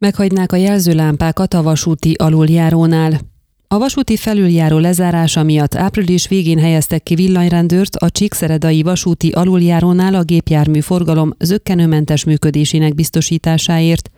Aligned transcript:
Meghagynák 0.00 0.52
a 0.52 0.56
jelzőlámpákat 0.56 1.54
a 1.54 1.62
vasúti 1.62 2.14
aluljárónál. 2.18 3.20
A 3.72 3.78
vasúti 3.78 4.16
felüljáró 4.16 4.78
lezárása 4.78 5.42
miatt 5.42 5.74
április 5.74 6.28
végén 6.28 6.58
helyeztek 6.58 7.02
ki 7.02 7.14
villanyrendőrt 7.14 7.96
a 7.96 8.10
Csíkszeredai 8.10 8.82
vasúti 8.82 9.30
aluljárónál 9.30 10.14
a 10.14 10.22
gépjármű 10.22 10.80
forgalom 10.80 11.34
zöggenőmentes 11.38 12.24
működésének 12.24 12.94
biztosításáért. 12.94 14.10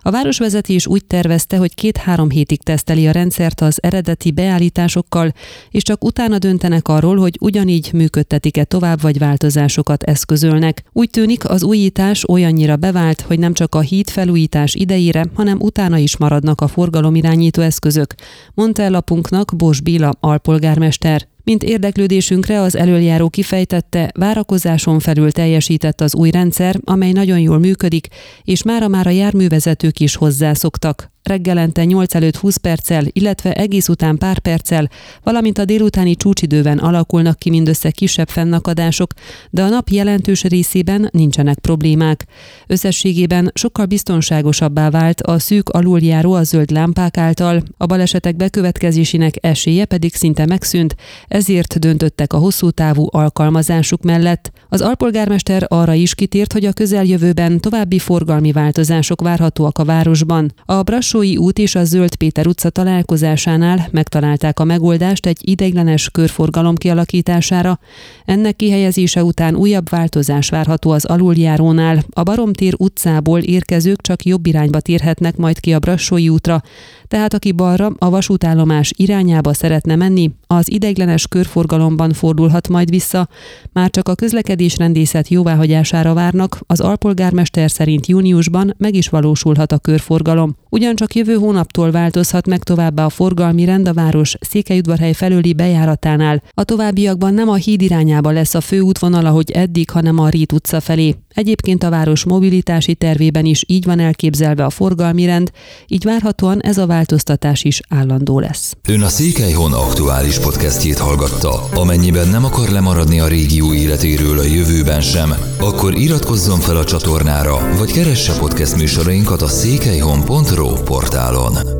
A 0.00 0.10
városvezetés 0.10 0.86
úgy 0.86 1.04
tervezte, 1.04 1.56
hogy 1.56 1.74
két-három 1.74 2.30
hétig 2.30 2.62
teszteli 2.62 3.06
a 3.06 3.10
rendszert 3.10 3.60
az 3.60 3.82
eredeti 3.82 4.30
beállításokkal, 4.30 5.32
és 5.70 5.82
csak 5.82 6.04
utána 6.04 6.38
döntenek 6.38 6.88
arról, 6.88 7.16
hogy 7.16 7.36
ugyanígy 7.40 7.90
működtetik-e 7.92 8.64
tovább, 8.64 9.00
vagy 9.00 9.18
változásokat 9.18 10.02
eszközölnek. 10.02 10.82
Úgy 10.92 11.10
tűnik, 11.10 11.48
az 11.48 11.62
újítás 11.62 12.28
olyannyira 12.28 12.76
bevált, 12.76 13.20
hogy 13.20 13.38
nem 13.38 13.52
csak 13.52 13.74
a 13.74 13.80
híd 13.80 14.10
felújítás 14.10 14.74
idejére, 14.74 15.26
hanem 15.34 15.60
utána 15.60 15.98
is 15.98 16.16
maradnak 16.16 16.60
a 16.60 16.68
forgalomirányító 16.68 17.62
eszközök, 17.62 18.14
mondta 18.54 18.82
el 18.82 18.94
lapunknak 18.98 19.52
Bos 19.56 19.80
Béla 19.80 20.12
alpolgármester. 20.20 21.26
Mint 21.44 21.62
érdeklődésünkre 21.62 22.60
az 22.60 22.76
előjáró 22.76 23.28
kifejtette, 23.28 24.10
várakozáson 24.14 24.98
felül 24.98 25.32
teljesített 25.32 26.00
az 26.00 26.14
új 26.14 26.30
rendszer, 26.30 26.80
amely 26.84 27.12
nagyon 27.12 27.38
jól 27.38 27.58
működik, 27.58 28.06
és 28.42 28.62
mára 28.62 28.88
már 28.88 29.06
a 29.06 29.10
járművezetők 29.10 30.00
is 30.00 30.16
hozzászoktak 30.16 31.10
reggelente 31.28 31.84
8 31.84 32.14
előtt 32.14 32.36
20 32.36 32.56
perccel, 32.56 33.04
illetve 33.12 33.52
egész 33.52 33.88
után 33.88 34.18
pár 34.18 34.38
perccel, 34.38 34.88
valamint 35.22 35.58
a 35.58 35.64
délutáni 35.64 36.16
csúcsidőben 36.16 36.78
alakulnak 36.78 37.38
ki 37.38 37.50
mindössze 37.50 37.90
kisebb 37.90 38.28
fennakadások, 38.28 39.12
de 39.50 39.62
a 39.62 39.68
nap 39.68 39.88
jelentős 39.88 40.42
részében 40.42 41.08
nincsenek 41.12 41.58
problémák. 41.58 42.26
Összességében 42.66 43.50
sokkal 43.54 43.86
biztonságosabbá 43.86 44.90
vált 44.90 45.20
a 45.20 45.38
szűk 45.38 45.68
aluljáró 45.68 46.32
a 46.32 46.42
zöld 46.42 46.70
lámpák 46.70 47.16
által, 47.16 47.62
a 47.76 47.86
balesetek 47.86 48.36
bekövetkezésének 48.36 49.34
esélye 49.40 49.84
pedig 49.84 50.14
szinte 50.14 50.46
megszűnt, 50.46 50.94
ezért 51.28 51.78
döntöttek 51.78 52.32
a 52.32 52.38
hosszú 52.38 52.70
távú 52.70 53.06
alkalmazásuk 53.10 54.02
mellett. 54.02 54.50
Az 54.68 54.80
alpolgármester 54.80 55.66
arra 55.68 55.92
is 55.94 56.14
kitért, 56.14 56.52
hogy 56.52 56.64
a 56.64 56.72
közeljövőben 56.72 57.60
további 57.60 57.98
forgalmi 57.98 58.52
változások 58.52 59.20
várhatóak 59.20 59.78
a 59.78 59.84
városban. 59.84 60.52
A 60.64 60.82
Brassó 60.82 61.17
Brassói 61.18 61.36
út 61.36 61.58
és 61.58 61.74
a 61.74 61.84
Zöld 61.84 62.16
Péter 62.16 62.46
utca 62.46 62.70
találkozásánál 62.70 63.88
megtalálták 63.90 64.60
a 64.60 64.64
megoldást 64.64 65.26
egy 65.26 65.38
ideiglenes 65.40 66.10
körforgalom 66.10 66.74
kialakítására. 66.74 67.78
Ennek 68.24 68.56
kihelyezése 68.56 69.24
után 69.24 69.56
újabb 69.56 69.88
változás 69.88 70.48
várható 70.48 70.90
az 70.90 71.04
aluljárónál. 71.04 72.02
A 72.10 72.22
Baromtér 72.22 72.74
utcából 72.76 73.40
érkezők 73.40 74.00
csak 74.00 74.24
jobb 74.24 74.46
irányba 74.46 74.80
térhetnek 74.80 75.36
majd 75.36 75.60
ki 75.60 75.72
a 75.72 75.78
Brassói 75.78 76.28
útra, 76.28 76.62
tehát 77.08 77.34
aki 77.34 77.52
balra 77.52 77.92
a 77.98 78.10
vasútállomás 78.10 78.92
irányába 78.96 79.52
szeretne 79.54 79.96
menni, 79.96 80.30
az 80.46 80.70
ideiglenes 80.70 81.26
körforgalomban 81.28 82.12
fordulhat 82.12 82.68
majd 82.68 82.90
vissza. 82.90 83.28
Már 83.72 83.90
csak 83.90 84.08
a 84.08 84.14
közlekedésrendészet 84.14 85.28
jóváhagyására 85.28 86.14
várnak, 86.14 86.60
az 86.66 86.80
alpolgármester 86.80 87.70
szerint 87.70 88.06
júniusban 88.06 88.74
meg 88.78 88.94
is 88.94 89.08
valósulhat 89.08 89.72
a 89.72 89.78
körforgalom. 89.78 90.56
Ugyancsak 90.70 91.14
jövő 91.14 91.34
hónaptól 91.34 91.90
változhat 91.90 92.46
meg 92.46 92.62
továbbá 92.62 93.04
a 93.04 93.08
forgalmi 93.08 93.64
rend 93.64 93.88
a 93.88 93.92
város 93.92 94.34
Székelyudvarhely 94.40 95.12
felőli 95.12 95.52
bejáratánál. 95.52 96.42
A 96.54 96.64
továbbiakban 96.64 97.34
nem 97.34 97.48
a 97.48 97.54
híd 97.54 97.82
irányába 97.82 98.30
lesz 98.30 98.54
a 98.54 98.60
főútvonal, 98.60 99.26
ahogy 99.26 99.50
eddig, 99.50 99.90
hanem 99.90 100.18
a 100.18 100.28
Rít 100.28 100.52
utca 100.52 100.80
felé. 100.80 101.14
Egyébként 101.38 101.82
a 101.82 101.90
város 101.90 102.24
mobilitási 102.24 102.94
tervében 102.94 103.44
is 103.44 103.64
így 103.66 103.84
van 103.84 104.00
elképzelve 104.00 104.64
a 104.64 104.70
forgalmi 104.70 105.24
rend, 105.24 105.50
így 105.86 106.04
várhatóan 106.04 106.60
ez 106.60 106.78
a 106.78 106.86
változtatás 106.86 107.64
is 107.64 107.80
állandó 107.88 108.40
lesz. 108.40 108.76
Ön 108.88 109.02
a 109.02 109.08
Székelyhon 109.08 109.72
aktuális 109.72 110.38
podcastjét 110.38 110.98
hallgatta. 110.98 111.68
Amennyiben 111.74 112.28
nem 112.28 112.44
akar 112.44 112.68
lemaradni 112.68 113.20
a 113.20 113.26
régió 113.26 113.74
életéről 113.74 114.38
a 114.38 114.44
jövőben 114.44 115.00
sem, 115.00 115.34
akkor 115.60 115.98
iratkozzon 115.98 116.58
fel 116.58 116.76
a 116.76 116.84
csatornára, 116.84 117.76
vagy 117.78 117.92
keresse 117.92 118.32
podcast 118.38 118.76
műsorainkat 118.76 119.42
a 119.42 119.48
székelyhon.pro 119.48 120.82
portálon. 120.82 121.77